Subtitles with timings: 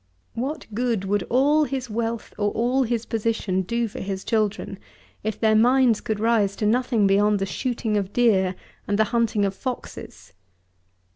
[0.33, 4.79] What good would all his wealth or all his position do for his children
[5.23, 8.55] if their minds could rise to nothing beyond the shooting of deer
[8.87, 10.33] and the hunting of foxes?